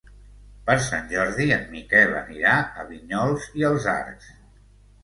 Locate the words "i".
3.63-3.71